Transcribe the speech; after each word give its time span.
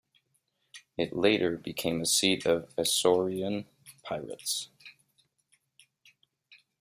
It 0.97 1.15
later 1.15 1.57
became 1.57 2.01
a 2.01 2.07
seat 2.07 2.47
of 2.47 2.73
Isaurian 2.75 3.65
pirates. 4.01 4.69